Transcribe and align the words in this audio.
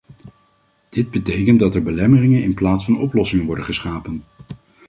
Dit 0.89 1.11
betekent 1.11 1.59
dat 1.59 1.75
er 1.75 1.83
belemmeringen 1.83 2.43
in 2.43 2.53
plaats 2.53 2.85
van 2.85 2.99
oplossingen 2.99 3.45
worden 3.45 3.65
geschapen. 3.65 4.23